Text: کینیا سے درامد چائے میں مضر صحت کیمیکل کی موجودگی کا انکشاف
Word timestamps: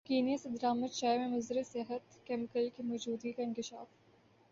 کینیا 0.05 0.37
سے 0.37 0.49
درامد 0.51 0.91
چائے 0.91 1.17
میں 1.17 1.27
مضر 1.27 1.61
صحت 1.63 2.25
کیمیکل 2.25 2.67
کی 2.75 2.83
موجودگی 2.83 3.31
کا 3.31 3.43
انکشاف 3.43 3.87